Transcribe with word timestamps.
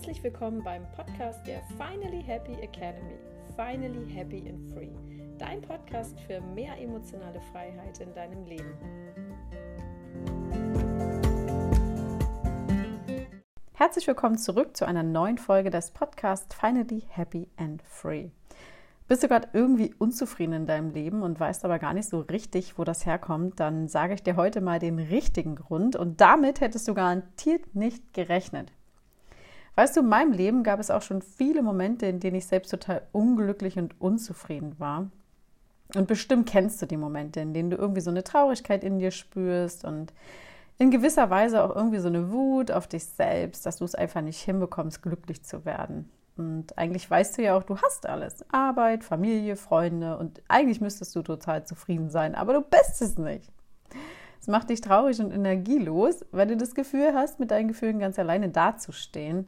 Herzlich 0.00 0.24
willkommen 0.24 0.64
beim 0.64 0.90
Podcast 0.92 1.46
der 1.46 1.60
Finally 1.76 2.22
Happy 2.22 2.54
Academy. 2.54 3.18
Finally 3.54 4.10
Happy 4.10 4.48
and 4.48 4.72
Free. 4.72 4.88
Dein 5.36 5.60
Podcast 5.60 6.18
für 6.20 6.40
mehr 6.40 6.80
emotionale 6.80 7.38
Freiheit 7.52 8.00
in 8.00 8.14
deinem 8.14 8.46
Leben. 8.46 8.72
Herzlich 13.74 14.06
willkommen 14.06 14.38
zurück 14.38 14.74
zu 14.74 14.86
einer 14.86 15.02
neuen 15.02 15.36
Folge 15.36 15.68
des 15.68 15.90
Podcasts 15.90 16.54
Finally 16.54 17.02
Happy 17.10 17.50
and 17.58 17.82
Free. 17.82 18.30
Bist 19.06 19.22
du 19.22 19.28
gerade 19.28 19.48
irgendwie 19.52 19.94
unzufrieden 19.98 20.54
in 20.54 20.66
deinem 20.66 20.92
Leben 20.92 21.20
und 21.22 21.38
weißt 21.38 21.62
aber 21.66 21.78
gar 21.78 21.92
nicht 21.92 22.08
so 22.08 22.20
richtig, 22.20 22.78
wo 22.78 22.84
das 22.84 23.04
herkommt, 23.04 23.60
dann 23.60 23.86
sage 23.86 24.14
ich 24.14 24.22
dir 24.22 24.36
heute 24.36 24.62
mal 24.62 24.78
den 24.78 24.98
richtigen 24.98 25.56
Grund 25.56 25.94
und 25.94 26.22
damit 26.22 26.62
hättest 26.62 26.88
du 26.88 26.94
garantiert 26.94 27.74
nicht 27.74 28.14
gerechnet. 28.14 28.72
Weißt 29.80 29.96
du, 29.96 30.00
in 30.00 30.08
meinem 30.08 30.32
Leben 30.32 30.62
gab 30.62 30.78
es 30.78 30.90
auch 30.90 31.00
schon 31.00 31.22
viele 31.22 31.62
Momente, 31.62 32.04
in 32.04 32.20
denen 32.20 32.36
ich 32.36 32.44
selbst 32.44 32.68
total 32.68 33.00
unglücklich 33.12 33.78
und 33.78 33.98
unzufrieden 33.98 34.78
war. 34.78 35.10
Und 35.94 36.06
bestimmt 36.06 36.46
kennst 36.46 36.82
du 36.82 36.86
die 36.86 36.98
Momente, 36.98 37.40
in 37.40 37.54
denen 37.54 37.70
du 37.70 37.78
irgendwie 37.78 38.02
so 38.02 38.10
eine 38.10 38.22
Traurigkeit 38.22 38.84
in 38.84 38.98
dir 38.98 39.10
spürst 39.10 39.86
und 39.86 40.12
in 40.76 40.90
gewisser 40.90 41.30
Weise 41.30 41.64
auch 41.64 41.74
irgendwie 41.74 41.98
so 41.98 42.08
eine 42.08 42.30
Wut 42.30 42.70
auf 42.70 42.88
dich 42.88 43.06
selbst, 43.06 43.64
dass 43.64 43.78
du 43.78 43.86
es 43.86 43.94
einfach 43.94 44.20
nicht 44.20 44.42
hinbekommst, 44.42 45.02
glücklich 45.02 45.44
zu 45.44 45.64
werden. 45.64 46.10
Und 46.36 46.76
eigentlich 46.76 47.10
weißt 47.10 47.38
du 47.38 47.42
ja 47.42 47.56
auch, 47.56 47.62
du 47.62 47.78
hast 47.78 48.04
alles. 48.04 48.44
Arbeit, 48.52 49.02
Familie, 49.02 49.56
Freunde 49.56 50.18
und 50.18 50.42
eigentlich 50.48 50.82
müsstest 50.82 51.16
du 51.16 51.22
total 51.22 51.64
zufrieden 51.64 52.10
sein, 52.10 52.34
aber 52.34 52.52
du 52.52 52.60
bist 52.60 53.00
es 53.00 53.16
nicht. 53.16 53.50
Es 54.40 54.48
macht 54.48 54.70
dich 54.70 54.80
traurig 54.80 55.20
und 55.20 55.32
energielos, 55.32 56.24
weil 56.32 56.46
du 56.46 56.56
das 56.56 56.74
Gefühl 56.74 57.12
hast, 57.14 57.40
mit 57.40 57.50
deinen 57.50 57.68
Gefühlen 57.68 57.98
ganz 57.98 58.18
alleine 58.18 58.48
dazustehen, 58.48 59.46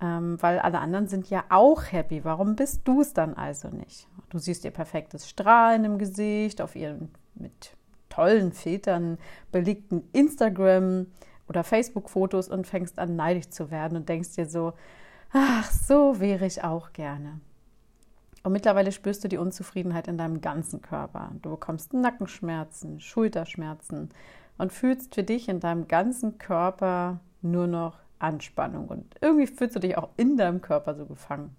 ähm, 0.00 0.40
weil 0.40 0.58
alle 0.58 0.78
anderen 0.78 1.06
sind 1.06 1.28
ja 1.28 1.44
auch 1.50 1.92
happy. 1.92 2.24
Warum 2.24 2.56
bist 2.56 2.80
du 2.88 3.02
es 3.02 3.12
dann 3.12 3.34
also 3.34 3.68
nicht? 3.68 4.08
Du 4.30 4.38
siehst 4.38 4.64
ihr 4.64 4.70
perfektes 4.70 5.28
Strahlen 5.28 5.84
im 5.84 5.98
Gesicht, 5.98 6.62
auf 6.62 6.74
ihren 6.76 7.10
mit 7.34 7.76
tollen 8.08 8.52
Filtern 8.52 9.18
belegten 9.50 10.08
Instagram- 10.12 11.06
oder 11.48 11.62
Facebook-Fotos 11.62 12.48
und 12.48 12.66
fängst 12.66 12.98
an, 12.98 13.16
neidisch 13.16 13.50
zu 13.50 13.70
werden 13.70 13.96
und 13.98 14.08
denkst 14.08 14.34
dir 14.34 14.46
so, 14.46 14.72
ach, 15.32 15.70
so 15.70 16.20
wäre 16.20 16.46
ich 16.46 16.64
auch 16.64 16.92
gerne. 16.94 17.40
Und 18.42 18.52
mittlerweile 18.52 18.90
spürst 18.90 19.22
du 19.22 19.28
die 19.28 19.38
Unzufriedenheit 19.38 20.08
in 20.08 20.18
deinem 20.18 20.40
ganzen 20.40 20.82
Körper. 20.82 21.32
Du 21.42 21.50
bekommst 21.50 21.94
Nackenschmerzen, 21.94 23.00
Schulterschmerzen 23.00 24.10
und 24.58 24.72
fühlst 24.72 25.14
für 25.14 25.22
dich 25.22 25.48
in 25.48 25.60
deinem 25.60 25.86
ganzen 25.86 26.38
Körper 26.38 27.20
nur 27.40 27.66
noch 27.66 27.98
Anspannung. 28.18 28.88
Und 28.88 29.14
irgendwie 29.20 29.46
fühlst 29.46 29.76
du 29.76 29.80
dich 29.80 29.96
auch 29.96 30.10
in 30.16 30.36
deinem 30.36 30.60
Körper 30.60 30.94
so 30.94 31.06
gefangen. 31.06 31.54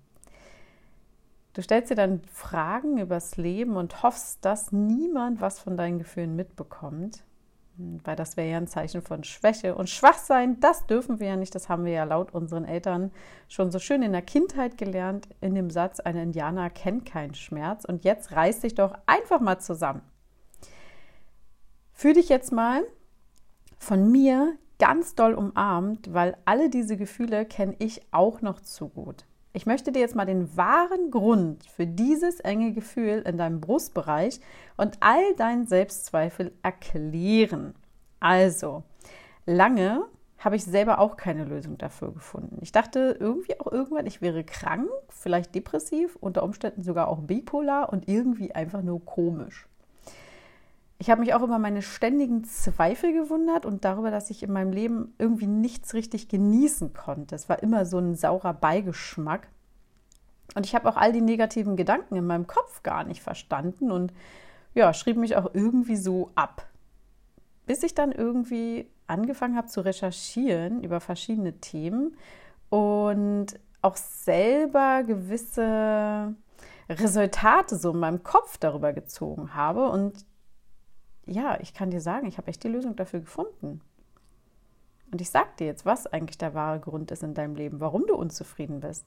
Du 1.54 1.62
stellst 1.62 1.92
dir 1.92 1.96
dann 1.96 2.22
Fragen 2.32 2.98
übers 2.98 3.38
Leben 3.38 3.76
und 3.76 4.02
hoffst, 4.02 4.44
dass 4.44 4.72
niemand 4.72 5.40
was 5.40 5.60
von 5.60 5.78
deinen 5.78 6.00
Gefühlen 6.00 6.36
mitbekommt. 6.36 7.24
Weil 7.76 8.16
das 8.16 8.38
wäre 8.38 8.50
ja 8.50 8.58
ein 8.58 8.68
Zeichen 8.68 9.02
von 9.02 9.24
Schwäche. 9.24 9.76
Und 9.76 9.90
Schwachsein, 9.90 10.60
das 10.60 10.86
dürfen 10.86 11.20
wir 11.20 11.28
ja 11.28 11.36
nicht. 11.36 11.56
Das 11.56 11.70
haben 11.70 11.86
wir 11.86 11.94
ja 11.94 12.04
laut 12.04 12.34
unseren 12.34 12.66
Eltern 12.66 13.12
schon 13.48 13.72
so 13.72 13.80
schön 13.80 14.04
in 14.04 14.12
der 14.12 14.22
Kindheit 14.22 14.78
gelernt, 14.78 15.28
in 15.42 15.56
dem 15.56 15.70
Satz, 15.72 16.00
ein 16.00 16.16
Indianer 16.16 16.70
kennt 16.70 17.06
keinen 17.06 17.34
Schmerz. 17.34 17.84
Und 17.86 18.04
jetzt 18.04 18.32
reiß 18.32 18.62
dich 18.62 18.76
doch 18.76 18.94
einfach 19.08 19.40
mal 19.40 19.60
zusammen. 19.60 20.02
Fühl 21.94 22.14
dich 22.14 22.30
jetzt 22.30 22.52
mal 22.52 22.84
von 23.78 24.12
mir 24.12 24.58
ganz 24.78 25.16
doll 25.16 25.34
umarmt, 25.34 26.14
weil 26.14 26.38
alle 26.46 26.70
diese 26.70 26.98
Gefühle 26.98 27.46
kenne 27.46 27.76
ich 27.80 28.02
auch 28.12 28.42
noch 28.42 28.60
zu 28.60 28.90
gut. 28.90 29.26
Ich 29.56 29.68
möchte 29.68 29.92
dir 29.92 30.00
jetzt 30.00 30.16
mal 30.16 30.26
den 30.26 30.58
wahren 30.58 31.12
Grund 31.12 31.64
für 31.68 31.86
dieses 31.86 32.40
enge 32.40 32.74
Gefühl 32.74 33.22
in 33.24 33.38
deinem 33.38 33.62
Brustbereich 33.62 34.40
und 34.78 34.98
all 35.00 35.36
deinen 35.36 35.68
Selbstzweifel 35.68 36.52
erklären. 36.64 37.76
Also, 38.20 38.82
lange 39.46 40.06
habe 40.40 40.56
ich 40.56 40.64
selber 40.64 40.98
auch 40.98 41.18
keine 41.18 41.46
Lösung 41.46 41.78
dafür 41.78 42.12
gefunden. 42.12 42.58
Ich 42.62 42.72
dachte 42.72 43.16
irgendwie 43.20 43.60
auch 43.60 43.72
irgendwann, 43.72 44.08
ich 44.08 44.24
wäre 44.24 44.44
krank, 44.44 44.90
vielleicht 45.10 45.54
depressiv, 45.54 46.18
unter 46.20 46.42
Umständen 46.42 46.82
sogar 46.82 47.08
auch 47.08 47.20
bipolar 47.20 47.94
und 47.94 48.08
irgendwie 48.08 48.56
einfach 48.56 48.82
nur 48.82 49.06
komisch. 49.06 49.68
Ich 51.04 51.10
habe 51.10 51.20
mich 51.20 51.34
auch 51.34 51.42
über 51.42 51.60
meine 51.60 51.82
ständigen 51.82 52.46
Zweifel 52.46 53.12
gewundert 53.12 53.66
und 53.66 53.84
darüber, 53.84 54.10
dass 54.10 54.30
ich 54.30 54.42
in 54.42 54.54
meinem 54.54 54.72
Leben 54.72 55.14
irgendwie 55.18 55.48
nichts 55.48 55.94
richtig 55.94 56.30
genießen 56.30 56.94
konnte. 56.94 57.36
Es 57.36 57.50
war 57.50 57.62
immer 57.62 57.86
so 57.86 57.98
ein 57.98 58.16
saurer 58.16 58.54
Beigeschmack. 58.54 59.50
Und 60.56 60.66
ich 60.66 60.74
habe 60.74 60.88
auch 60.88 60.96
all 60.96 61.12
die 61.12 61.20
negativen 61.20 61.76
Gedanken 61.76 62.16
in 62.16 62.26
meinem 62.26 62.48
Kopf 62.48 62.84
gar 62.84 63.04
nicht 63.04 63.22
verstanden 63.22 63.92
und 63.92 64.14
ja, 64.76 64.94
schrieb 64.94 65.18
mich 65.18 65.36
auch 65.36 65.54
irgendwie 65.54 65.98
so 65.98 66.32
ab. 66.36 66.70
Bis 67.66 67.84
ich 67.84 67.94
dann 67.94 68.14
irgendwie 68.14 68.90
angefangen 69.06 69.58
habe 69.58 69.68
zu 69.68 69.82
recherchieren 69.82 70.82
über 70.84 71.02
verschiedene 71.02 71.60
Themen 71.60 72.16
und 72.70 73.48
auch 73.82 73.98
selber 73.98 75.04
gewisse 75.04 76.34
Resultate 76.88 77.76
so 77.76 77.92
in 77.92 78.00
meinem 78.00 78.24
Kopf 78.24 78.58
darüber 78.58 78.94
gezogen 78.94 79.54
habe 79.54 79.90
und 79.90 80.24
ja, 81.26 81.58
ich 81.62 81.74
kann 81.74 81.92
dir 81.92 82.02
sagen, 82.02 82.28
ich 82.28 82.38
habe 82.38 82.48
echt 82.48 82.64
die 82.64 82.70
Lösung 82.70 82.96
dafür 82.96 83.22
gefunden. 83.22 83.82
Und 85.12 85.22
ich 85.22 85.30
sage 85.30 85.50
dir 85.60 85.68
jetzt, 85.68 85.86
was 85.86 86.08
eigentlich 86.08 86.38
der 86.38 86.54
wahre 86.54 86.80
Grund 86.80 87.12
ist 87.12 87.24
in 87.24 87.34
deinem 87.34 87.56
Leben, 87.56 87.80
warum 87.80 88.06
du 88.08 88.16
unzufrieden 88.16 88.80
bist. 88.80 89.06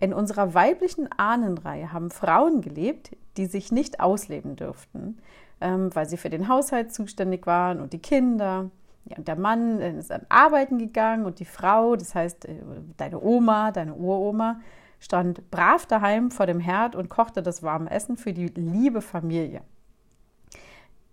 In 0.00 0.14
unserer 0.14 0.54
weiblichen 0.54 1.10
Ahnenreihe 1.12 1.92
haben 1.92 2.10
Frauen 2.10 2.62
gelebt, 2.62 3.16
die 3.36 3.46
sich 3.46 3.72
nicht 3.72 4.00
ausleben 4.00 4.56
dürften, 4.56 5.18
ähm, 5.60 5.94
weil 5.94 6.08
sie 6.08 6.16
für 6.16 6.30
den 6.30 6.48
Haushalt 6.48 6.94
zuständig 6.94 7.46
waren 7.46 7.80
und 7.80 7.92
die 7.92 7.98
Kinder. 7.98 8.70
Ja, 9.04 9.16
und 9.16 9.28
der 9.28 9.36
Mann 9.36 9.80
ist 9.80 10.12
an 10.12 10.24
Arbeiten 10.28 10.78
gegangen 10.78 11.26
und 11.26 11.40
die 11.40 11.44
Frau, 11.44 11.96
das 11.96 12.14
heißt 12.14 12.44
äh, 12.46 12.54
deine 12.96 13.20
Oma, 13.20 13.72
deine 13.72 13.94
Uroma, 13.94 14.60
stand 15.00 15.50
brav 15.50 15.86
daheim 15.86 16.30
vor 16.30 16.46
dem 16.46 16.60
Herd 16.60 16.94
und 16.96 17.08
kochte 17.08 17.42
das 17.42 17.62
warme 17.62 17.90
Essen 17.90 18.16
für 18.16 18.32
die 18.32 18.48
liebe 18.48 19.00
Familie. 19.00 19.62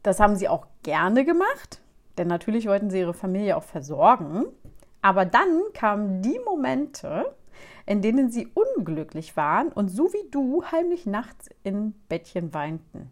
Das 0.06 0.20
haben 0.20 0.36
sie 0.36 0.48
auch 0.48 0.68
gerne 0.84 1.26
gemacht, 1.26 1.82
denn 2.20 2.28
natürlich 2.28 2.68
wollten 2.68 2.92
sie 2.92 3.00
ihre 3.00 3.16
Familie 3.16 3.58
auch 3.58 3.64
versorgen. 3.64 4.46
Aber 5.02 5.26
dann 5.26 5.62
kamen 5.74 6.22
die 6.22 6.40
Momente, 6.46 7.36
in 7.88 8.04
denen 8.04 8.30
sie 8.30 8.48
unglücklich 8.54 9.36
waren 9.36 9.70
und 9.70 9.88
so 9.88 10.14
wie 10.14 10.30
du 10.30 10.64
heimlich 10.72 11.08
nachts 11.08 11.50
in 11.64 11.96
Bettchen 12.08 12.54
weinten. 12.54 13.10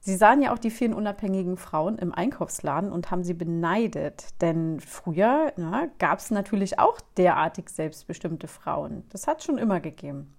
Sie 0.00 0.16
sahen 0.16 0.42
ja 0.42 0.52
auch 0.52 0.58
die 0.58 0.70
vielen 0.70 0.94
unabhängigen 0.94 1.58
Frauen 1.58 1.96
im 1.98 2.12
Einkaufsladen 2.12 2.90
und 2.90 3.12
haben 3.12 3.22
sie 3.22 3.34
beneidet, 3.34 4.40
denn 4.40 4.80
früher 4.80 5.52
gab 6.00 6.18
es 6.18 6.32
natürlich 6.32 6.80
auch 6.80 7.00
derartig 7.16 7.68
selbstbestimmte 7.68 8.48
Frauen. 8.48 9.04
Das 9.10 9.28
hat 9.28 9.38
es 9.38 9.44
schon 9.44 9.58
immer 9.58 9.78
gegeben. 9.78 10.34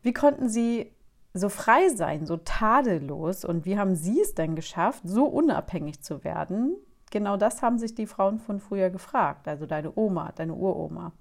Wie 0.00 0.14
konnten 0.14 0.48
sie 0.48 0.95
so 1.38 1.48
frei 1.48 1.88
sein, 1.90 2.26
so 2.26 2.36
tadellos. 2.36 3.44
Und 3.44 3.64
wie 3.64 3.78
haben 3.78 3.94
Sie 3.94 4.20
es 4.20 4.34
denn 4.34 4.56
geschafft, 4.56 5.02
so 5.04 5.24
unabhängig 5.24 6.02
zu 6.02 6.24
werden? 6.24 6.76
Genau 7.10 7.36
das 7.36 7.62
haben 7.62 7.78
sich 7.78 7.94
die 7.94 8.06
Frauen 8.06 8.38
von 8.38 8.58
früher 8.58 8.90
gefragt, 8.90 9.46
also 9.48 9.66
deine 9.66 9.92
Oma, 9.96 10.32
deine 10.34 10.54
Uroma. 10.54 11.12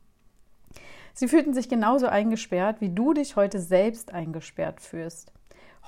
Sie 1.13 1.27
fühlten 1.27 1.53
sich 1.53 1.69
genauso 1.69 2.07
eingesperrt, 2.07 2.81
wie 2.81 2.89
du 2.89 3.13
dich 3.13 3.35
heute 3.35 3.59
selbst 3.59 4.13
eingesperrt 4.13 4.81
fühlst. 4.81 5.31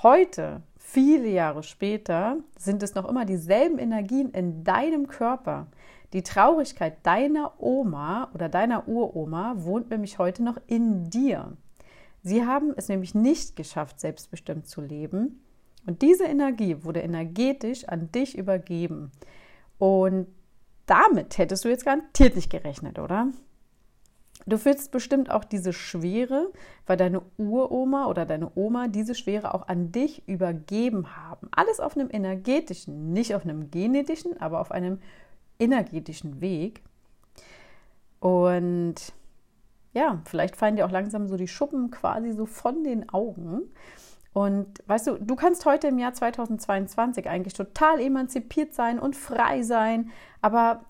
Heute, 0.03 0.61
viele 0.77 1.27
Jahre 1.27 1.63
später, 1.63 2.37
sind 2.57 2.83
es 2.83 2.95
noch 2.95 3.09
immer 3.09 3.25
dieselben 3.25 3.79
Energien 3.79 4.29
in 4.29 4.63
deinem 4.63 5.07
Körper. 5.07 5.67
Die 6.13 6.23
Traurigkeit 6.23 7.05
deiner 7.05 7.61
Oma 7.61 8.29
oder 8.33 8.47
deiner 8.47 8.87
Uroma 8.87 9.55
wohnt 9.57 9.89
nämlich 9.89 10.19
heute 10.19 10.43
noch 10.43 10.57
in 10.67 11.09
dir. 11.09 11.57
Sie 12.27 12.45
haben 12.45 12.73
es 12.75 12.89
nämlich 12.89 13.15
nicht 13.15 13.55
geschafft, 13.55 14.01
selbstbestimmt 14.01 14.67
zu 14.67 14.81
leben. 14.81 15.41
Und 15.85 16.01
diese 16.01 16.25
Energie 16.25 16.83
wurde 16.83 16.99
energetisch 16.99 17.87
an 17.87 18.11
dich 18.11 18.37
übergeben. 18.37 19.11
Und 19.77 20.27
damit 20.87 21.37
hättest 21.37 21.63
du 21.63 21.69
jetzt 21.69 21.85
garantiert 21.85 22.35
nicht 22.35 22.49
gerechnet, 22.49 22.99
oder? 22.99 23.29
Du 24.45 24.57
fühlst 24.57 24.91
bestimmt 24.91 25.31
auch 25.31 25.45
diese 25.45 25.71
Schwere, 25.71 26.51
weil 26.85 26.97
deine 26.97 27.21
Uroma 27.37 28.07
oder 28.07 28.25
deine 28.25 28.51
Oma 28.55 28.89
diese 28.89 29.15
Schwere 29.15 29.53
auch 29.53 29.67
an 29.69 29.93
dich 29.93 30.27
übergeben 30.27 31.15
haben. 31.15 31.47
Alles 31.51 31.79
auf 31.79 31.95
einem 31.95 32.09
energetischen, 32.11 33.13
nicht 33.13 33.35
auf 33.35 33.43
einem 33.43 33.71
genetischen, 33.71 34.39
aber 34.41 34.59
auf 34.59 34.71
einem 34.71 34.99
energetischen 35.59 36.41
Weg. 36.41 36.81
Und 38.19 39.13
ja, 39.93 40.21
vielleicht 40.25 40.55
fallen 40.55 40.75
dir 40.75 40.85
auch 40.85 40.91
langsam 40.91 41.27
so 41.27 41.37
die 41.37 41.47
Schuppen 41.47 41.91
quasi 41.91 42.33
so 42.33 42.45
von 42.45 42.83
den 42.83 43.09
Augen. 43.09 43.63
Und 44.33 44.83
weißt 44.87 45.07
du, 45.07 45.17
du 45.17 45.35
kannst 45.35 45.65
heute 45.65 45.87
im 45.87 45.97
Jahr 45.97 46.13
2022 46.13 47.27
eigentlich 47.27 47.53
total 47.53 47.99
emanzipiert 47.99 48.73
sein 48.73 48.99
und 48.99 49.15
frei 49.15 49.63
sein, 49.63 50.11
aber 50.41 50.85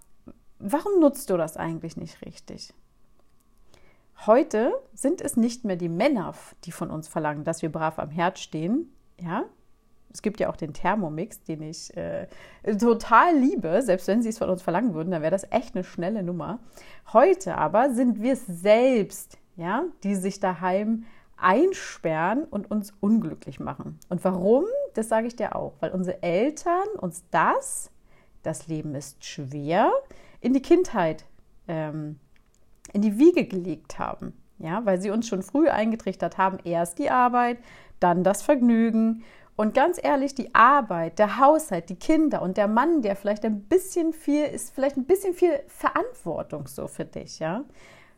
warum 0.60 1.00
nutzt 1.00 1.30
du 1.30 1.38
das 1.38 1.56
eigentlich 1.56 1.96
nicht 1.96 2.26
richtig? 2.26 2.74
heute 4.26 4.74
sind 4.94 5.22
es 5.22 5.38
nicht 5.38 5.64
mehr 5.64 5.76
die 5.76 5.90
Männer, 5.90 6.34
die 6.64 6.72
von 6.72 6.90
uns 6.90 7.08
verlangen, 7.08 7.44
dass 7.44 7.62
wir 7.62 7.72
brav 7.72 8.00
am 8.00 8.10
Herd 8.10 8.40
stehen. 8.40 8.92
Ja, 9.20 9.46
es 10.12 10.22
gibt 10.22 10.40
ja 10.40 10.50
auch 10.50 10.56
den 10.56 10.74
Thermomix, 10.74 11.44
den 11.44 11.62
ich 11.62 11.96
äh, 11.96 12.28
total 12.80 13.38
liebe. 13.38 13.82
Selbst 13.82 14.08
wenn 14.08 14.22
sie 14.22 14.30
es 14.30 14.38
von 14.38 14.50
uns 14.50 14.62
verlangen 14.62 14.94
würden, 14.94 15.12
dann 15.12 15.22
wäre 15.22 15.32
das 15.32 15.52
echt 15.52 15.76
eine 15.76 15.84
schnelle 15.84 16.24
Nummer. 16.24 16.60
Heute 17.14 17.58
aber 17.58 17.94
sind 17.94 18.22
wir 18.22 18.34
es 18.34 18.46
selbst, 18.46 19.38
ja, 19.56 19.84
die 20.04 20.16
sich 20.16 20.40
daheim 20.40 21.06
einsperren 21.38 22.46
und 22.46 22.72
uns 22.72 22.94
unglücklich 23.00 23.60
machen. 23.60 24.00
Und 24.10 24.24
warum? 24.24 24.66
Das 24.96 25.10
sage 25.10 25.28
ich 25.28 25.36
dir 25.36 25.56
auch, 25.56 25.74
weil 25.80 25.92
unsere 25.92 26.24
Eltern 26.24 26.88
uns 27.00 27.24
das, 27.30 27.92
das 28.42 28.68
Leben 28.68 28.96
ist 28.96 29.24
schwer, 29.24 29.92
in 30.42 30.54
die 30.54 30.62
Kindheit, 30.62 31.26
ähm, 31.68 32.20
in 32.94 33.02
die 33.02 33.20
Wiege 33.20 33.46
gelegt 33.46 34.00
haben. 34.00 34.34
Ja, 34.60 34.84
weil 34.86 35.00
sie 35.00 35.12
uns 35.12 35.28
schon 35.28 35.44
früh 35.44 35.70
eingetrichtert 35.70 36.40
haben, 36.40 36.58
erst 36.64 36.98
die 36.98 37.12
Arbeit, 37.12 37.60
dann 38.00 38.24
das 38.24 38.42
Vergnügen. 38.42 39.24
Und 39.58 39.74
ganz 39.74 40.00
ehrlich, 40.02 40.36
die 40.36 40.54
Arbeit, 40.54 41.18
der 41.18 41.40
Haushalt, 41.40 41.90
die 41.90 41.96
Kinder 41.96 42.44
und 42.44 42.58
der 42.58 42.68
Mann, 42.68 43.02
der 43.02 43.16
vielleicht 43.16 43.44
ein 43.44 43.62
bisschen 43.64 44.14
viel, 44.14 44.46
ist 44.46 44.74
vielleicht 44.76 44.98
ein 44.98 45.06
bisschen 45.06 45.34
viel 45.34 45.60
Verantwortung 45.66 46.68
so 46.68 46.88
für 46.88 47.06
dich, 47.06 47.40
ja. 47.40 47.66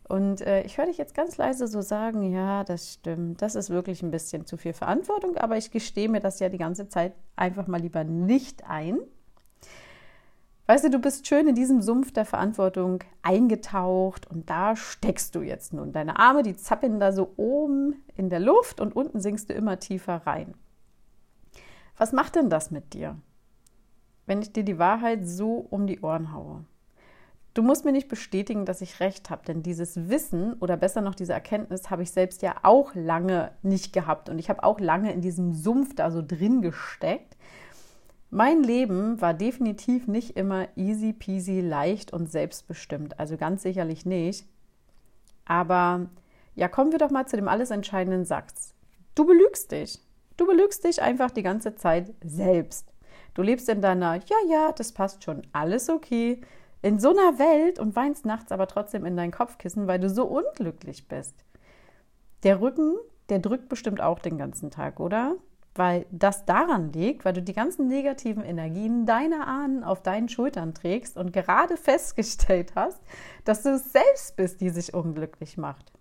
Und 0.10 0.42
äh, 0.42 0.64
ich 0.64 0.78
höre 0.78 0.88
dich 0.88 0.98
jetzt 0.98 1.16
ganz 1.16 1.38
leise 1.38 1.68
so 1.68 1.80
sagen, 1.80 2.24
ja, 2.34 2.66
das 2.66 2.96
stimmt, 2.96 3.42
das 3.42 3.56
ist 3.56 3.70
wirklich 3.70 4.04
ein 4.04 4.12
bisschen 4.12 4.46
zu 4.46 4.58
viel 4.58 4.74
Verantwortung, 4.74 5.38
aber 5.38 5.56
ich 5.56 5.72
gestehe 5.72 6.10
mir 6.10 6.20
das 6.20 6.40
ja 6.42 6.50
die 6.50 6.58
ganze 6.58 6.90
Zeit 6.90 7.14
einfach 7.38 7.68
mal 7.68 7.80
lieber 7.80 8.04
nicht 8.04 8.70
ein. 8.70 9.00
Weißt 10.68 10.84
du, 10.84 10.90
du 10.90 11.00
bist 11.00 11.26
schön 11.26 11.48
in 11.48 11.56
diesem 11.56 11.82
Sumpf 11.82 12.12
der 12.12 12.26
Verantwortung 12.26 13.00
eingetaucht 13.22 14.30
und 14.30 14.50
da 14.50 14.76
steckst 14.76 15.36
du 15.36 15.42
jetzt 15.42 15.72
nun. 15.72 15.94
Deine 15.94 16.20
Arme, 16.20 16.44
die 16.44 16.58
zappeln 16.58 17.00
da 17.00 17.14
so 17.14 17.32
oben 17.38 18.04
in 18.18 18.30
der 18.30 18.42
Luft 18.42 18.82
und 18.82 18.94
unten 18.94 19.22
sinkst 19.22 19.50
du 19.50 19.54
immer 19.54 19.80
tiefer 19.80 20.28
rein. 20.28 20.54
Was 22.00 22.14
macht 22.14 22.38
denn 22.38 22.50
das 22.50 22.72
mit 22.72 22.94
dir, 22.94 23.18
wenn 24.26 24.42
ich 24.42 24.54
dir 24.54 24.64
die 24.64 24.80
Wahrheit 24.80 25.28
so 25.28 25.56
um 25.70 25.86
die 25.86 26.00
Ohren 26.00 26.34
haue? 26.34 26.64
Du 27.54 27.62
musst 27.62 27.84
mir 27.84 27.92
nicht 27.92 28.08
bestätigen, 28.08 28.64
dass 28.64 28.80
ich 28.80 29.02
recht 29.02 29.30
habe, 29.30 29.44
denn 29.46 29.64
dieses 29.64 30.08
Wissen 30.08 30.54
oder 30.62 30.78
besser 30.78 31.02
noch 31.02 31.14
diese 31.14 31.34
Erkenntnis 31.34 31.90
habe 31.90 32.04
ich 32.04 32.12
selbst 32.12 32.42
ja 32.42 32.56
auch 32.64 32.96
lange 32.96 33.52
nicht 33.64 33.92
gehabt 33.92 34.30
und 34.30 34.40
ich 34.40 34.50
habe 34.50 34.64
auch 34.64 34.80
lange 34.80 35.12
in 35.12 35.20
diesem 35.20 35.54
Sumpf 35.54 35.94
da 35.94 36.10
so 36.10 36.24
drin 36.26 36.62
gesteckt. 36.62 37.36
Mein 38.30 38.64
Leben 38.64 39.20
war 39.20 39.34
definitiv 39.34 40.08
nicht 40.08 40.38
immer 40.38 40.70
easy 40.78 41.12
peasy, 41.12 41.60
leicht 41.60 42.14
und 42.14 42.32
selbstbestimmt, 42.32 43.20
also 43.20 43.36
ganz 43.36 43.62
sicherlich 43.62 44.06
nicht. 44.06 44.48
Aber 45.44 46.08
ja, 46.56 46.70
kommen 46.70 46.94
wir 46.94 47.00
doch 47.00 47.12
mal 47.12 47.26
zu 47.26 47.36
dem 47.36 47.50
alles 47.50 47.72
entscheidenden 47.72 48.24
Satz. 48.24 48.74
Du 49.16 49.26
belügst 49.26 49.74
dich. 49.74 50.00
Du 50.40 50.48
belügst 50.48 50.86
dich 50.86 51.02
einfach 51.02 51.32
die 51.32 51.44
ganze 51.44 51.76
Zeit 51.76 52.14
selbst. 52.24 52.94
Du 53.34 53.42
lebst 53.42 53.68
in 53.68 53.82
deiner, 53.82 54.16
ja, 54.16 54.38
ja, 54.48 54.72
das 54.72 54.94
passt 54.94 55.26
schon, 55.26 55.42
alles 55.52 55.90
okay 55.90 56.40
in 56.82 56.98
so 56.98 57.10
einer 57.10 57.40
Welt 57.40 57.78
und 57.78 57.98
weinst 57.98 58.26
nachts 58.26 58.54
aber 58.54 58.66
trotzdem 58.66 59.06
in 59.06 59.18
dein 59.18 59.32
Kopfkissen, 59.32 59.86
weil 59.88 60.00
du 60.00 60.10
so 60.10 60.24
unglücklich 60.24 61.10
bist. 61.10 61.36
Der 62.44 62.62
Rücken, 62.62 62.96
der 63.28 63.40
drückt 63.40 63.68
bestimmt 63.68 64.00
auch 64.00 64.20
den 64.20 64.38
ganzen 64.38 64.72
Tag, 64.72 65.02
oder? 65.02 65.36
Weil 65.76 66.06
das 66.10 66.46
daran 66.46 66.94
liegt, 66.94 67.26
weil 67.26 67.34
du 67.34 67.42
die 67.42 67.52
ganzen 67.52 67.90
negativen 67.90 68.46
Energien 68.46 69.06
deiner 69.06 69.46
Ahnen 69.46 69.84
auf 69.84 70.02
deinen 70.02 70.30
Schultern 70.30 70.74
trägst 70.74 71.18
und 71.18 71.34
gerade 71.34 71.76
festgestellt 71.78 72.76
hast, 72.76 73.02
dass 73.44 73.64
du 73.64 73.74
es 73.74 73.92
selbst 73.92 74.38
bist, 74.38 74.62
die 74.62 74.70
sich 74.70 74.94
unglücklich 74.94 75.58
macht. 75.58 75.92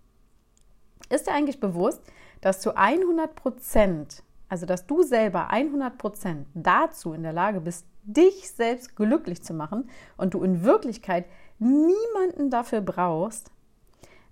Ist 1.09 1.27
dir 1.27 1.33
eigentlich 1.33 1.59
bewusst, 1.59 2.01
dass 2.39 2.61
zu 2.61 2.77
100 2.77 3.35
Prozent, 3.35 4.23
also 4.49 4.65
dass 4.65 4.87
du 4.87 5.03
selber 5.03 5.51
100 5.51 5.97
Prozent 5.97 6.47
dazu 6.55 7.13
in 7.13 7.23
der 7.23 7.33
Lage 7.33 7.61
bist, 7.61 7.85
dich 8.03 8.51
selbst 8.51 8.95
glücklich 8.95 9.43
zu 9.43 9.53
machen 9.53 9.89
und 10.17 10.33
du 10.33 10.43
in 10.43 10.63
Wirklichkeit 10.63 11.25
niemanden 11.59 12.49
dafür 12.49 12.81
brauchst. 12.81 13.51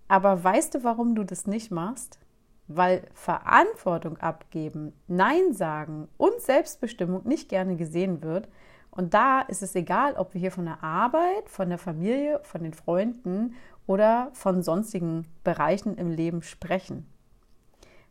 Aber 0.08 0.44
weißt 0.44 0.76
du, 0.76 0.84
warum 0.84 1.16
du 1.16 1.24
das 1.24 1.46
nicht 1.48 1.72
machst? 1.72 2.20
Weil 2.68 3.04
Verantwortung 3.14 4.18
abgeben, 4.18 4.94
Nein 5.08 5.54
sagen 5.54 6.08
und 6.18 6.42
Selbstbestimmung 6.42 7.28
nicht 7.28 7.50
gerne 7.50 7.76
gesehen 7.76 8.24
wird. 8.24 8.50
Und 8.90 9.14
da 9.14 9.42
ist 9.42 9.62
es 9.62 9.76
egal, 9.76 10.16
ob 10.16 10.34
wir 10.34 10.42
hier 10.42 10.52
von 10.52 10.66
der 10.66 10.84
Arbeit, 10.84 11.50
von 11.50 11.70
der 11.70 11.78
Familie, 11.78 12.40
von 12.44 12.64
den 12.64 12.74
Freunden 12.74 13.54
oder 13.86 14.30
von 14.34 14.64
sonstigen 14.64 15.28
Bereichen 15.44 15.96
im 15.98 16.10
Leben 16.10 16.42
sprechen. 16.42 17.06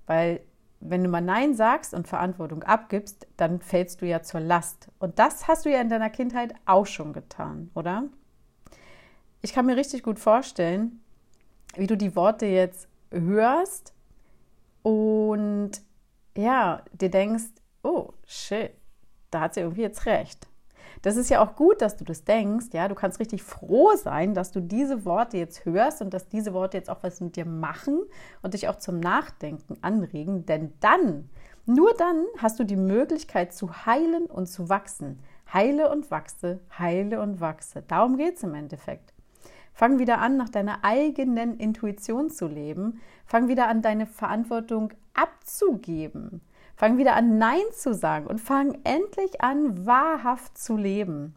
Weil 0.06 0.40
wenn 0.80 1.02
du 1.02 1.08
mal 1.08 1.20
Nein 1.20 1.54
sagst 1.54 1.94
und 1.94 2.08
Verantwortung 2.08 2.62
abgibst, 2.62 3.26
dann 3.36 3.60
fällst 3.60 4.02
du 4.02 4.06
ja 4.06 4.22
zur 4.22 4.40
Last. 4.40 4.88
Und 4.98 5.18
das 5.18 5.48
hast 5.48 5.64
du 5.64 5.70
ja 5.70 5.80
in 5.80 5.88
deiner 5.88 6.10
Kindheit 6.10 6.54
auch 6.64 6.86
schon 6.86 7.12
getan, 7.12 7.70
oder? 7.74 8.04
Ich 9.42 9.52
kann 9.52 9.66
mir 9.66 9.76
richtig 9.76 10.02
gut 10.02 10.18
vorstellen, 10.18 11.00
wie 11.76 11.86
du 11.86 11.96
die 11.96 12.16
Worte 12.16 12.46
jetzt 12.46 12.88
hörst 13.10 13.94
und 14.82 15.72
ja, 16.36 16.82
dir 16.92 17.10
denkst, 17.10 17.44
oh 17.82 18.12
shit, 18.26 18.72
da 19.30 19.40
hat 19.40 19.54
sie 19.54 19.60
irgendwie 19.60 19.82
jetzt 19.82 20.06
recht. 20.06 20.46
Das 21.06 21.16
ist 21.16 21.30
ja 21.30 21.40
auch 21.40 21.54
gut, 21.54 21.82
dass 21.82 21.96
du 21.96 22.02
das 22.02 22.24
denkst. 22.24 22.66
Ja, 22.72 22.88
du 22.88 22.96
kannst 22.96 23.20
richtig 23.20 23.44
froh 23.44 23.92
sein, 23.94 24.34
dass 24.34 24.50
du 24.50 24.58
diese 24.58 25.04
Worte 25.04 25.36
jetzt 25.36 25.64
hörst 25.64 26.02
und 26.02 26.12
dass 26.12 26.28
diese 26.28 26.52
Worte 26.52 26.78
jetzt 26.78 26.90
auch 26.90 27.04
was 27.04 27.20
mit 27.20 27.36
dir 27.36 27.44
machen 27.44 28.02
und 28.42 28.54
dich 28.54 28.66
auch 28.66 28.74
zum 28.74 28.98
Nachdenken 28.98 29.78
anregen. 29.82 30.46
Denn 30.46 30.72
dann, 30.80 31.30
nur 31.64 31.94
dann 31.94 32.24
hast 32.38 32.58
du 32.58 32.64
die 32.64 32.74
Möglichkeit 32.74 33.54
zu 33.54 33.86
heilen 33.86 34.26
und 34.26 34.46
zu 34.48 34.68
wachsen. 34.68 35.20
Heile 35.52 35.92
und 35.92 36.10
wachse, 36.10 36.58
heile 36.76 37.20
und 37.20 37.40
wachse. 37.40 37.84
Darum 37.86 38.16
geht 38.16 38.38
es 38.38 38.42
im 38.42 38.56
Endeffekt. 38.56 39.14
Fang 39.74 40.00
wieder 40.00 40.18
an, 40.18 40.36
nach 40.36 40.48
deiner 40.48 40.82
eigenen 40.82 41.56
Intuition 41.56 42.30
zu 42.30 42.48
leben. 42.48 43.00
Fang 43.26 43.46
wieder 43.46 43.68
an, 43.68 43.80
deine 43.80 44.06
Verantwortung 44.06 44.92
abzugeben. 45.14 46.40
Fang 46.76 46.98
wieder 46.98 47.16
an, 47.16 47.38
Nein 47.38 47.64
zu 47.72 47.94
sagen 47.94 48.26
und 48.26 48.38
fang 48.38 48.78
endlich 48.84 49.40
an, 49.40 49.86
wahrhaft 49.86 50.58
zu 50.58 50.76
leben. 50.76 51.34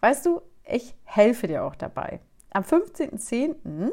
Weißt 0.00 0.24
du, 0.24 0.42
ich 0.64 0.94
helfe 1.02 1.48
dir 1.48 1.64
auch 1.64 1.74
dabei. 1.74 2.20
Am 2.50 2.62
15.10. 2.62 3.90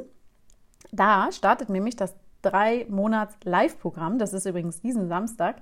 da 0.91 1.31
startet 1.31 1.69
nämlich 1.69 1.95
das 1.95 2.15
drei 2.43 2.85
Monats 2.89 3.35
Live-Programm. 3.43 4.19
Das 4.19 4.33
ist 4.33 4.45
übrigens 4.45 4.81
diesen 4.81 5.07
Samstag. 5.07 5.61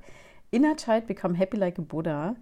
Inner 0.51 0.75
Child 0.75 1.08
Become 1.08 1.36
Happy 1.36 1.56
Like 1.58 1.79
a 1.79 1.82
Buddha. 1.82 2.36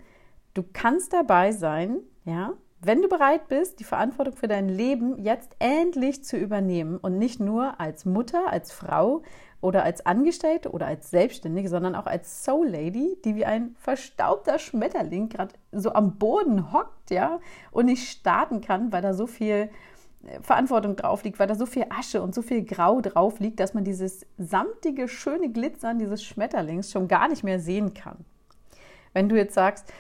Du 0.54 0.64
kannst 0.74 1.14
dabei 1.14 1.52
sein, 1.52 2.00
ja, 2.26 2.54
wenn 2.82 3.02
du 3.02 3.10
bereit 3.10 3.48
bist, 3.48 3.80
die 3.80 3.84
Verantwortung 3.84 4.36
für 4.36 4.48
dein 4.48 4.70
Leben 4.70 5.18
jetzt 5.18 5.56
endlich 5.60 6.24
zu 6.24 6.38
übernehmen 6.38 6.98
und 6.98 7.18
nicht 7.18 7.40
nur 7.40 7.80
als 7.80 8.06
Mutter, 8.06 8.52
als 8.52 8.72
Frau, 8.72 9.24
oder 9.62 9.84
als 9.84 10.06
Angestellte 10.06 10.72
oder 10.72 10.86
als 10.86 11.10
Selbstständige, 11.10 11.70
sondern 11.70 11.96
auch 11.96 12.06
als 12.06 12.44
Soul 12.44 12.68
Lady, 12.68 13.18
die 13.26 13.36
wie 13.36 13.46
ein 13.46 13.76
verstaubter 13.80 14.60
Schmetterling 14.60 15.30
gerade 15.30 15.54
so 15.72 15.94
am 15.94 16.18
Boden 16.18 16.72
hockt, 16.72 17.10
ja, 17.10 17.40
und 17.72 17.86
nicht 17.86 18.08
starten 18.08 18.62
kann, 18.62 18.92
weil 18.92 19.02
da 19.02 19.14
so 19.14 19.26
viel 19.26 19.70
äh, 20.26 20.42
Verantwortung 20.42 20.96
drauf 20.96 21.24
liegt, 21.24 21.40
weil 21.40 21.48
da 21.48 21.56
so 21.56 21.66
viel 21.66 21.86
Asche 21.90 22.22
und 22.22 22.36
so 22.36 22.42
viel 22.42 22.64
Grau 22.64 23.02
drauf 23.02 23.40
liegt, 23.40 23.60
dass 23.60 23.74
man 23.74 23.84
dieses 23.84 24.26
samtige, 24.38 25.08
schöne 25.08 25.50
Glitzern 25.50 25.98
dieses 25.98 26.24
Schmetterlings 26.24 26.92
schon 26.92 27.08
gar 27.08 27.28
nicht 27.28 27.44
mehr 27.44 27.60
sehen 27.60 27.94
kann. 27.96 28.26
Wenn 29.14 29.28
du 29.28 29.36
jetzt 29.36 29.56
sagst, 29.56 29.92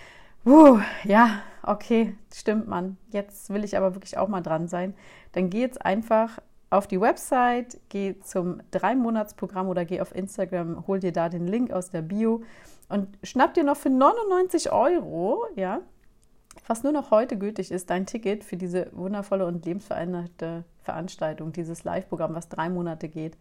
uh, 0.47 0.79
ja, 1.03 1.41
okay, 1.61 2.15
stimmt 2.33 2.67
man, 2.67 2.97
jetzt 3.09 3.49
will 3.49 3.63
ich 3.63 3.77
aber 3.77 3.93
wirklich 3.95 4.17
auch 4.17 4.27
mal 4.27 4.41
dran 4.41 4.67
sein, 4.67 4.93
dann 5.33 5.49
geh 5.49 5.59
jetzt 5.59 5.85
einfach 5.85 6.39
auf 6.69 6.87
die 6.87 6.99
Website, 6.99 7.79
geh 7.89 8.19
zum 8.19 8.61
Drei-Monats-Programm 8.71 9.67
oder 9.67 9.85
geh 9.85 10.01
auf 10.01 10.15
Instagram, 10.15 10.85
hol 10.87 10.99
dir 10.99 11.11
da 11.11 11.29
den 11.29 11.47
Link 11.47 11.71
aus 11.71 11.89
der 11.91 12.01
Bio 12.01 12.43
und 12.89 13.07
schnapp 13.23 13.53
dir 13.53 13.63
noch 13.63 13.77
für 13.77 13.89
99 13.89 14.71
Euro, 14.71 15.45
ja, 15.55 15.81
was 16.65 16.83
nur 16.83 16.91
noch 16.91 17.11
heute 17.11 17.37
gültig 17.37 17.71
ist, 17.71 17.89
dein 17.89 18.05
Ticket 18.05 18.43
für 18.43 18.57
diese 18.57 18.89
wundervolle 18.93 19.45
und 19.45 19.65
lebensveränderte 19.65 20.63
Veranstaltung, 20.83 21.53
dieses 21.53 21.83
Live-Programm, 21.83 22.33
was 22.33 22.49
drei 22.49 22.69
Monate 22.69 23.09
geht. 23.09 23.37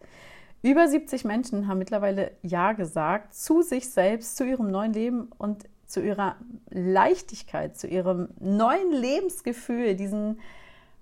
Über 0.62 0.88
70 0.88 1.24
Menschen 1.24 1.68
haben 1.68 1.78
mittlerweile 1.78 2.32
Ja 2.42 2.72
gesagt 2.72 3.34
zu 3.34 3.62
sich 3.62 3.90
selbst, 3.90 4.36
zu 4.36 4.44
ihrem 4.44 4.70
neuen 4.70 4.92
Leben 4.92 5.30
und 5.38 5.64
zu 5.86 6.00
ihrer 6.00 6.36
Leichtigkeit, 6.70 7.76
zu 7.76 7.86
ihrem 7.86 8.28
neuen 8.38 8.92
Lebensgefühl, 8.92 9.94
diesen 9.94 10.40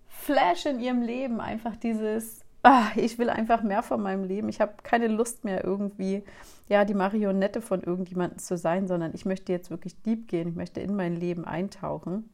Flash 0.08 0.66
in 0.66 0.80
ihrem 0.80 1.02
Leben, 1.02 1.40
einfach 1.40 1.76
dieses, 1.76 2.40
ah, 2.62 2.86
ich 2.96 3.18
will 3.18 3.30
einfach 3.30 3.62
mehr 3.62 3.82
von 3.82 4.00
meinem 4.00 4.24
Leben. 4.24 4.48
Ich 4.48 4.60
habe 4.60 4.74
keine 4.82 5.08
Lust 5.08 5.44
mehr 5.44 5.64
irgendwie, 5.64 6.24
ja, 6.68 6.84
die 6.84 6.94
Marionette 6.94 7.60
von 7.60 7.82
irgendjemandem 7.82 8.38
zu 8.38 8.56
sein, 8.56 8.88
sondern 8.88 9.12
ich 9.14 9.24
möchte 9.24 9.52
jetzt 9.52 9.70
wirklich 9.70 10.00
deep 10.02 10.28
gehen. 10.28 10.48
Ich 10.48 10.54
möchte 10.56 10.80
in 10.80 10.96
mein 10.96 11.14
Leben 11.14 11.44
eintauchen. 11.44 12.30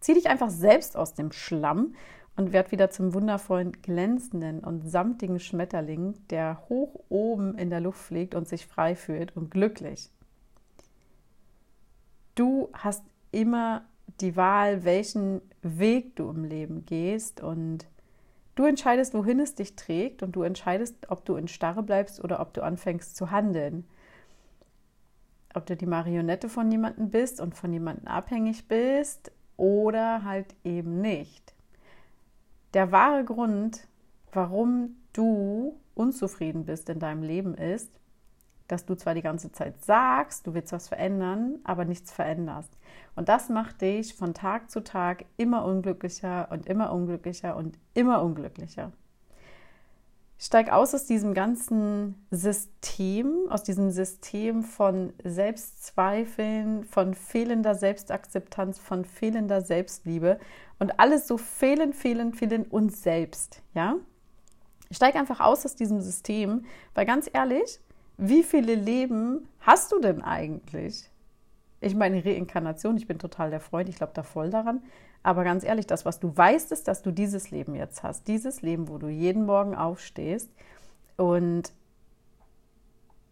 Zieh 0.00 0.14
dich 0.14 0.28
einfach 0.28 0.50
selbst 0.50 0.96
aus 0.96 1.14
dem 1.14 1.32
Schlamm 1.32 1.94
und 2.36 2.52
werd 2.52 2.72
wieder 2.72 2.90
zum 2.90 3.12
wundervollen, 3.12 3.72
glänzenden 3.82 4.60
und 4.60 4.88
samtigen 4.88 5.40
Schmetterling, 5.40 6.14
der 6.30 6.62
hoch 6.68 7.00
oben 7.08 7.56
in 7.58 7.70
der 7.70 7.80
Luft 7.80 8.00
fliegt 8.00 8.34
und 8.34 8.48
sich 8.48 8.66
frei 8.66 8.94
fühlt 8.94 9.36
und 9.36 9.50
glücklich. 9.50 10.10
Du 12.34 12.68
hast 12.72 13.04
immer 13.32 13.84
die 14.20 14.36
Wahl, 14.36 14.84
welchen 14.84 15.40
Weg 15.62 16.16
du 16.16 16.30
im 16.30 16.44
Leben 16.44 16.84
gehst 16.84 17.42
und 17.42 17.86
du 18.54 18.64
entscheidest, 18.64 19.14
wohin 19.14 19.40
es 19.40 19.54
dich 19.54 19.76
trägt 19.76 20.22
und 20.22 20.32
du 20.36 20.42
entscheidest, 20.42 21.10
ob 21.10 21.24
du 21.24 21.36
in 21.36 21.48
Starre 21.48 21.82
bleibst 21.82 22.22
oder 22.22 22.40
ob 22.40 22.52
du 22.54 22.62
anfängst 22.62 23.16
zu 23.16 23.30
handeln. 23.30 23.86
Ob 25.54 25.66
du 25.66 25.76
die 25.76 25.86
Marionette 25.86 26.48
von 26.48 26.70
jemandem 26.70 27.10
bist 27.10 27.40
und 27.40 27.54
von 27.54 27.72
jemandem 27.72 28.06
abhängig 28.06 28.68
bist 28.68 29.32
oder 29.56 30.24
halt 30.24 30.54
eben 30.64 31.00
nicht. 31.00 31.54
Der 32.74 32.92
wahre 32.92 33.24
Grund, 33.24 33.86
warum 34.32 34.96
du 35.12 35.76
unzufrieden 35.94 36.64
bist 36.64 36.88
in 36.88 37.00
deinem 37.00 37.22
Leben 37.22 37.54
ist, 37.54 37.99
dass 38.70 38.86
du 38.86 38.94
zwar 38.94 39.14
die 39.14 39.22
ganze 39.22 39.52
Zeit 39.52 39.82
sagst, 39.84 40.46
du 40.46 40.54
willst 40.54 40.72
was 40.72 40.88
verändern, 40.88 41.58
aber 41.64 41.84
nichts 41.84 42.12
veränderst. 42.12 42.72
Und 43.16 43.28
das 43.28 43.48
macht 43.48 43.80
dich 43.80 44.14
von 44.14 44.34
Tag 44.34 44.70
zu 44.70 44.82
Tag 44.82 45.24
immer 45.36 45.64
unglücklicher 45.64 46.48
und 46.50 46.66
immer 46.66 46.92
unglücklicher 46.92 47.56
und 47.56 47.78
immer 47.94 48.22
unglücklicher. 48.22 48.92
Steig 50.42 50.72
aus 50.72 50.94
aus 50.94 51.04
diesem 51.04 51.34
ganzen 51.34 52.14
System, 52.30 53.46
aus 53.50 53.62
diesem 53.62 53.90
System 53.90 54.62
von 54.62 55.12
Selbstzweifeln, 55.22 56.84
von 56.84 57.12
fehlender 57.12 57.74
Selbstakzeptanz, 57.74 58.78
von 58.78 59.04
fehlender 59.04 59.60
Selbstliebe 59.60 60.38
und 60.78 60.98
alles 60.98 61.28
so 61.28 61.36
fehlen, 61.36 61.92
fehlen, 61.92 62.32
fehlen 62.32 62.64
uns 62.64 63.02
selbst, 63.02 63.60
ja? 63.74 63.96
Steig 64.90 65.14
einfach 65.14 65.40
aus 65.40 65.66
aus 65.66 65.76
diesem 65.76 66.00
System, 66.00 66.64
weil 66.94 67.04
ganz 67.04 67.28
ehrlich, 67.30 67.78
wie 68.20 68.42
viele 68.42 68.74
Leben 68.74 69.48
hast 69.60 69.92
du 69.92 69.98
denn 69.98 70.20
eigentlich? 70.20 71.10
Ich 71.80 71.94
meine, 71.94 72.22
Reinkarnation, 72.22 72.98
ich 72.98 73.06
bin 73.06 73.18
total 73.18 73.50
der 73.50 73.60
Freund, 73.60 73.88
ich 73.88 73.96
glaube 73.96 74.12
da 74.14 74.22
voll 74.22 74.50
daran. 74.50 74.82
Aber 75.22 75.42
ganz 75.42 75.64
ehrlich, 75.64 75.86
das, 75.86 76.04
was 76.04 76.20
du 76.20 76.36
weißt, 76.36 76.70
ist, 76.72 76.86
dass 76.86 77.00
du 77.00 77.12
dieses 77.12 77.50
Leben 77.50 77.74
jetzt 77.74 78.02
hast. 78.02 78.28
Dieses 78.28 78.60
Leben, 78.60 78.88
wo 78.88 78.98
du 78.98 79.08
jeden 79.08 79.46
Morgen 79.46 79.74
aufstehst. 79.74 80.50
Und 81.16 81.72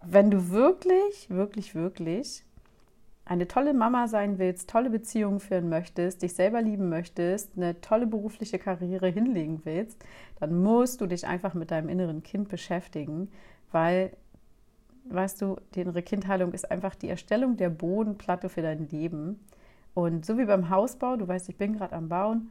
wenn 0.03 0.31
du 0.31 0.51
wirklich, 0.51 1.29
wirklich, 1.29 1.75
wirklich 1.75 2.45
eine 3.27 3.47
tolle 3.47 3.75
Mama 3.75 4.09
sein 4.09 4.39
willst, 4.39 4.71
tolle 4.71 4.89
Beziehungen 4.89 5.41
führen 5.41 5.69
möchtest, 5.69 6.23
dich 6.23 6.35
selber 6.35 6.63
lieben 6.63 6.89
möchtest, 6.89 7.51
eine 7.57 7.79
tolle 7.83 8.07
berufliche 8.07 8.59
Karriere 8.59 9.09
hinlegen 9.09 9.61
willst, 9.65 10.03
dann 10.41 10.63
musst 10.63 11.03
du 11.03 11.07
dich 11.07 11.27
einfach 11.27 11.53
mit 11.53 11.71
deinem 11.71 11.91
inneren 11.91 12.23
Kind 12.23 12.49
beschäftigen, 12.49 13.31
weil 13.71 14.13
weißt 15.11 15.41
du, 15.43 15.57
die 15.75 15.81
innere 15.81 16.03
Kindheilung 16.03 16.53
ist 16.53 16.71
einfach 16.71 16.95
die 16.95 17.09
Erstellung 17.09 17.57
der 17.57 17.71
Bodenplatte 17.71 18.49
für 18.49 18.63
dein 18.63 18.89
Leben. 18.89 19.45
Und 19.95 20.25
so 20.25 20.39
wie 20.39 20.45
beim 20.45 20.71
Hausbau, 20.71 21.17
du 21.17 21.27
weißt, 21.27 21.49
ich 21.49 21.57
bin 21.57 21.77
gerade 21.77 21.95
am 21.97 22.09
Bauen, 22.09 22.51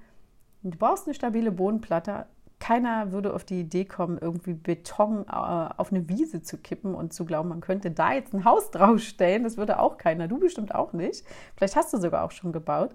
du 0.63 0.77
brauchst 0.77 1.07
eine 1.07 1.13
stabile 1.13 1.51
Bodenplatte. 1.51 2.25
Keiner 2.59 3.11
würde 3.11 3.33
auf 3.33 3.43
die 3.43 3.61
Idee 3.61 3.85
kommen, 3.85 4.17
irgendwie 4.19 4.53
Beton 4.53 5.25
äh, 5.27 5.31
auf 5.31 5.91
eine 5.91 6.09
Wiese 6.09 6.41
zu 6.41 6.57
kippen 6.57 6.95
und 6.95 7.13
zu 7.13 7.23
glauben, 7.23 7.49
man 7.49 7.61
könnte 7.61 7.91
da 7.91 8.13
jetzt 8.13 8.33
ein 8.33 8.45
Haus 8.45 8.71
draufstellen. 8.71 9.43
Das 9.43 9.57
würde 9.57 9.79
auch 9.79 9.97
keiner. 9.97 10.27
Du 10.27 10.39
bestimmt 10.39 10.73
auch 10.73 10.91
nicht. 10.93 11.23
Vielleicht 11.55 11.75
hast 11.75 11.93
du 11.93 11.97
sogar 11.97 12.23
auch 12.23 12.31
schon 12.31 12.51
gebaut. 12.51 12.91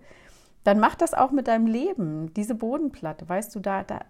Dann 0.65 0.79
mach 0.79 0.95
das 0.95 1.15
auch 1.15 1.31
mit 1.31 1.49
deinem 1.49 1.67
Leben, 1.67 2.33
diese 2.35 2.55
Bodenplatte. 2.55 3.29
Weißt 3.29 3.55
du, 3.55 3.61
da, 3.61 3.83
da 3.83 4.01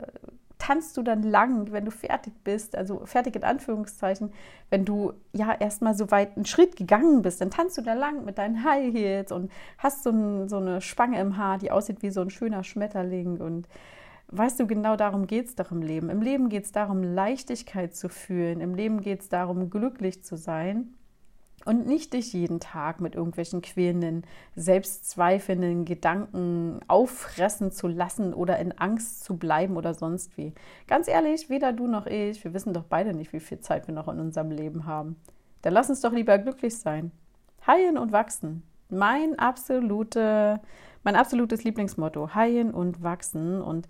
tanzt 0.62 0.96
du 0.96 1.02
dann 1.02 1.24
lang, 1.24 1.72
wenn 1.72 1.84
du 1.84 1.90
fertig 1.90 2.32
bist, 2.44 2.76
also 2.76 3.04
fertig 3.04 3.34
in 3.34 3.42
Anführungszeichen, 3.42 4.32
wenn 4.70 4.84
du 4.84 5.12
ja 5.32 5.52
erstmal 5.52 5.96
so 5.96 6.12
weit 6.12 6.36
einen 6.36 6.46
Schritt 6.46 6.76
gegangen 6.76 7.22
bist, 7.22 7.40
dann 7.40 7.50
tanzt 7.50 7.76
du 7.78 7.82
da 7.82 7.94
lang 7.94 8.24
mit 8.24 8.38
deinen 8.38 8.62
High 8.62 8.94
Heels 8.94 9.32
und 9.32 9.50
hast 9.78 10.04
so, 10.04 10.10
ein, 10.10 10.48
so 10.48 10.58
eine 10.58 10.80
Spange 10.80 11.20
im 11.20 11.36
Haar, 11.36 11.58
die 11.58 11.72
aussieht 11.72 12.02
wie 12.02 12.10
so 12.10 12.20
ein 12.20 12.30
schöner 12.30 12.62
Schmetterling 12.62 13.40
und 13.40 13.68
weißt 14.28 14.60
du, 14.60 14.68
genau 14.68 14.94
darum 14.94 15.26
geht 15.26 15.46
es 15.46 15.56
doch 15.56 15.72
im 15.72 15.82
Leben. 15.82 16.10
Im 16.10 16.22
Leben 16.22 16.48
geht 16.48 16.64
es 16.64 16.70
darum, 16.70 17.02
Leichtigkeit 17.02 17.96
zu 17.96 18.08
fühlen, 18.08 18.60
im 18.60 18.76
Leben 18.76 19.00
geht 19.00 19.22
es 19.22 19.28
darum, 19.28 19.68
glücklich 19.68 20.22
zu 20.22 20.36
sein 20.36 20.94
und 21.64 21.86
nicht 21.86 22.12
dich 22.12 22.32
jeden 22.32 22.60
Tag 22.60 23.00
mit 23.00 23.14
irgendwelchen 23.14 23.62
quälenden, 23.62 24.24
selbstzweifelnden 24.56 25.84
Gedanken 25.84 26.80
auffressen 26.88 27.70
zu 27.70 27.88
lassen 27.88 28.34
oder 28.34 28.58
in 28.58 28.72
Angst 28.72 29.24
zu 29.24 29.36
bleiben 29.36 29.76
oder 29.76 29.94
sonst 29.94 30.36
wie. 30.36 30.52
Ganz 30.86 31.08
ehrlich, 31.08 31.48
weder 31.50 31.72
du 31.72 31.86
noch 31.86 32.06
ich, 32.06 32.42
wir 32.44 32.54
wissen 32.54 32.72
doch 32.72 32.84
beide 32.84 33.14
nicht, 33.14 33.32
wie 33.32 33.40
viel 33.40 33.60
Zeit 33.60 33.86
wir 33.86 33.94
noch 33.94 34.08
in 34.08 34.18
unserem 34.18 34.50
Leben 34.50 34.86
haben. 34.86 35.16
Dann 35.62 35.72
lass 35.72 35.90
uns 35.90 36.00
doch 36.00 36.12
lieber 36.12 36.38
glücklich 36.38 36.76
sein. 36.76 37.12
Heilen 37.66 37.96
und 37.96 38.12
wachsen. 38.12 38.64
Mein 38.88 39.38
absolute, 39.38 40.60
mein 41.04 41.16
absolutes 41.16 41.64
Lieblingsmotto. 41.64 42.34
Heilen 42.34 42.74
und 42.74 43.02
wachsen. 43.02 43.62
Und 43.62 43.88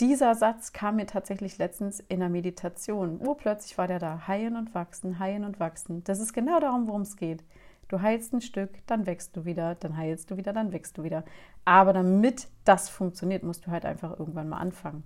dieser 0.00 0.34
Satz 0.34 0.72
kam 0.72 0.96
mir 0.96 1.06
tatsächlich 1.06 1.58
letztens 1.58 2.00
in 2.00 2.20
der 2.20 2.28
Meditation. 2.28 3.20
Urplötzlich 3.20 3.78
war 3.78 3.86
der 3.86 4.00
da. 4.00 4.26
Heilen 4.26 4.56
und 4.56 4.74
wachsen, 4.74 5.18
heilen 5.18 5.44
und 5.44 5.60
wachsen. 5.60 6.02
Das 6.04 6.18
ist 6.18 6.32
genau 6.32 6.58
darum, 6.58 6.88
worum 6.88 7.02
es 7.02 7.16
geht. 7.16 7.44
Du 7.88 8.00
heilst 8.00 8.32
ein 8.32 8.40
Stück, 8.40 8.70
dann 8.86 9.06
wächst 9.06 9.36
du 9.36 9.44
wieder, 9.44 9.76
dann 9.76 9.96
heilst 9.96 10.30
du 10.30 10.36
wieder, 10.36 10.52
dann 10.52 10.72
wächst 10.72 10.98
du 10.98 11.04
wieder. 11.04 11.22
Aber 11.64 11.92
damit 11.92 12.48
das 12.64 12.88
funktioniert, 12.88 13.42
musst 13.42 13.66
du 13.66 13.70
halt 13.70 13.84
einfach 13.84 14.18
irgendwann 14.18 14.48
mal 14.48 14.58
anfangen. 14.58 15.04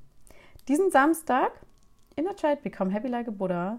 Diesen 0.68 0.90
Samstag, 0.90 1.50
Inner 2.16 2.37
Child 2.37 2.62
Become 2.62 2.90
Happy 2.92 3.09
Like 3.09 3.28
a 3.28 3.30
Buddha, 3.30 3.78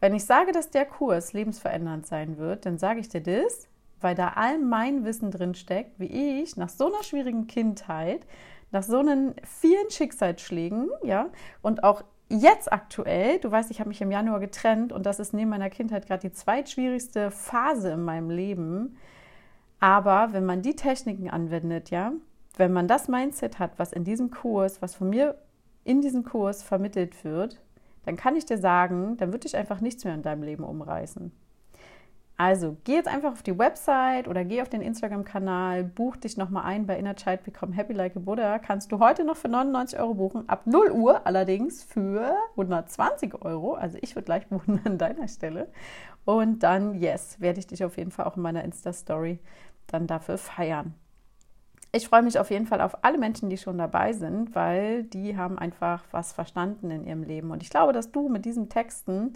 wenn 0.00 0.14
ich 0.14 0.24
sage, 0.24 0.52
dass 0.52 0.70
der 0.70 0.86
Kurs 0.86 1.32
lebensverändernd 1.32 2.06
sein 2.06 2.38
wird, 2.38 2.66
dann 2.66 2.78
sage 2.78 3.00
ich 3.00 3.08
dir 3.08 3.22
das, 3.22 3.68
weil 4.00 4.14
da 4.14 4.32
all 4.36 4.58
mein 4.58 5.04
Wissen 5.04 5.30
drin 5.30 5.54
steckt, 5.54 5.98
wie 5.98 6.40
ich 6.40 6.56
nach 6.56 6.68
so 6.68 6.86
einer 6.86 7.02
schwierigen 7.02 7.46
Kindheit 7.46 8.26
nach 8.72 8.82
so 8.82 8.98
einen 8.98 9.34
vielen 9.44 9.90
Schicksalsschlägen, 9.90 10.90
ja, 11.02 11.30
und 11.62 11.84
auch 11.84 12.02
jetzt 12.28 12.72
aktuell, 12.72 13.38
du 13.38 13.50
weißt, 13.50 13.70
ich 13.70 13.80
habe 13.80 13.88
mich 13.88 14.00
im 14.00 14.10
Januar 14.10 14.40
getrennt 14.40 14.92
und 14.92 15.06
das 15.06 15.20
ist 15.20 15.32
neben 15.32 15.50
meiner 15.50 15.70
Kindheit 15.70 16.06
gerade 16.06 16.28
die 16.28 16.32
zweitschwierigste 16.32 17.30
Phase 17.30 17.90
in 17.90 18.02
meinem 18.02 18.30
Leben. 18.30 18.96
Aber 19.78 20.32
wenn 20.32 20.44
man 20.44 20.62
die 20.62 20.74
Techniken 20.74 21.30
anwendet, 21.30 21.90
ja, 21.90 22.12
wenn 22.56 22.72
man 22.72 22.88
das 22.88 23.08
Mindset 23.08 23.58
hat, 23.58 23.78
was 23.78 23.92
in 23.92 24.04
diesem 24.04 24.30
Kurs, 24.30 24.82
was 24.82 24.94
von 24.94 25.10
mir 25.10 25.36
in 25.84 26.00
diesem 26.00 26.24
Kurs 26.24 26.62
vermittelt 26.62 27.24
wird, 27.24 27.60
dann 28.04 28.16
kann 28.16 28.36
ich 28.36 28.46
dir 28.46 28.58
sagen, 28.58 29.16
dann 29.18 29.32
wird 29.32 29.44
dich 29.44 29.56
einfach 29.56 29.80
nichts 29.80 30.04
mehr 30.04 30.14
in 30.14 30.22
deinem 30.22 30.42
Leben 30.42 30.64
umreißen. 30.64 31.32
Also 32.38 32.76
geh 32.84 32.94
jetzt 32.94 33.08
einfach 33.08 33.32
auf 33.32 33.42
die 33.42 33.58
Website 33.58 34.28
oder 34.28 34.44
geh 34.44 34.60
auf 34.60 34.68
den 34.68 34.82
Instagram-Kanal, 34.82 35.84
buch 35.84 36.16
dich 36.16 36.36
nochmal 36.36 36.64
ein 36.64 36.86
bei 36.86 36.98
Inner 36.98 37.16
Child 37.16 37.44
Become 37.44 37.72
Happy 37.74 37.94
Like 37.94 38.14
a 38.14 38.20
Buddha. 38.20 38.58
Kannst 38.58 38.92
du 38.92 38.98
heute 38.98 39.24
noch 39.24 39.38
für 39.38 39.48
99 39.48 39.98
Euro 39.98 40.14
buchen, 40.14 40.46
ab 40.46 40.66
0 40.66 40.90
Uhr 40.90 41.26
allerdings 41.26 41.82
für 41.82 42.36
120 42.50 43.42
Euro. 43.42 43.74
Also 43.74 43.96
ich 44.02 44.14
würde 44.14 44.26
gleich 44.26 44.46
buchen 44.48 44.82
an 44.84 44.98
deiner 44.98 45.28
Stelle. 45.28 45.68
Und 46.26 46.62
dann, 46.62 46.94
yes, 47.00 47.40
werde 47.40 47.58
ich 47.58 47.68
dich 47.68 47.84
auf 47.84 47.96
jeden 47.96 48.10
Fall 48.10 48.26
auch 48.26 48.36
in 48.36 48.42
meiner 48.42 48.64
Insta-Story 48.64 49.38
dann 49.86 50.06
dafür 50.06 50.36
feiern. 50.36 50.92
Ich 51.92 52.06
freue 52.06 52.22
mich 52.22 52.38
auf 52.38 52.50
jeden 52.50 52.66
Fall 52.66 52.82
auf 52.82 53.02
alle 53.02 53.16
Menschen, 53.16 53.48
die 53.48 53.56
schon 53.56 53.78
dabei 53.78 54.12
sind, 54.12 54.54
weil 54.54 55.04
die 55.04 55.38
haben 55.38 55.58
einfach 55.58 56.04
was 56.10 56.34
verstanden 56.34 56.90
in 56.90 57.06
ihrem 57.06 57.22
Leben. 57.22 57.50
Und 57.50 57.62
ich 57.62 57.70
glaube, 57.70 57.94
dass 57.94 58.12
du 58.12 58.28
mit 58.28 58.44
diesen 58.44 58.68
Texten 58.68 59.32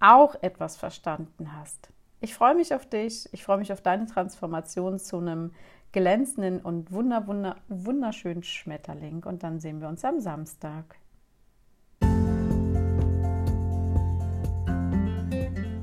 auch 0.00 0.34
etwas 0.42 0.76
verstanden 0.76 1.56
hast. 1.58 1.88
Ich 2.20 2.34
freue 2.34 2.54
mich 2.54 2.74
auf 2.74 2.86
dich. 2.86 3.28
Ich 3.32 3.44
freue 3.44 3.58
mich 3.58 3.72
auf 3.72 3.82
deine 3.82 4.06
Transformation 4.06 4.98
zu 4.98 5.18
einem 5.18 5.52
glänzenden 5.92 6.60
und 6.60 6.90
wunder, 6.92 7.26
wunder, 7.26 7.56
wunderschönen 7.68 8.42
Schmetterling. 8.42 9.22
Und 9.24 9.42
dann 9.42 9.60
sehen 9.60 9.80
wir 9.80 9.88
uns 9.88 10.04
am 10.04 10.20
Samstag. 10.20 10.96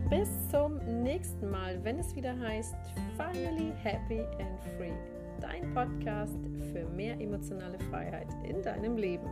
Bis 0.10 0.50
zum 0.50 0.78
nächsten 1.04 1.50
Mal, 1.50 1.84
wenn 1.84 2.00
es 2.00 2.16
wieder 2.16 2.38
heißt 2.40 2.76
Finally 3.16 3.72
Happy 3.84 4.22
and 4.40 4.60
Free. 4.78 4.94
Dein 5.40 5.74
Podcast 5.74 6.40
für 6.72 6.86
mehr 6.96 7.20
emotionale 7.20 7.78
Freiheit 7.90 8.28
in 8.44 8.62
deinem 8.62 8.98
Leben. 8.98 9.30